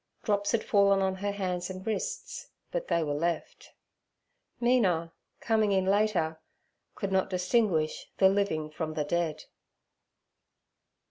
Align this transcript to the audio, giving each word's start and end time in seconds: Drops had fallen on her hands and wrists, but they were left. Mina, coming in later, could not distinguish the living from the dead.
Drops 0.23 0.51
had 0.51 0.63
fallen 0.63 0.99
on 1.03 1.17
her 1.17 1.31
hands 1.31 1.69
and 1.69 1.85
wrists, 1.85 2.49
but 2.71 2.87
they 2.87 3.03
were 3.03 3.13
left. 3.13 3.71
Mina, 4.59 5.13
coming 5.41 5.71
in 5.71 5.85
later, 5.85 6.39
could 6.95 7.11
not 7.11 7.29
distinguish 7.29 8.07
the 8.17 8.27
living 8.27 8.71
from 8.71 8.95
the 8.95 9.05
dead. 9.05 9.43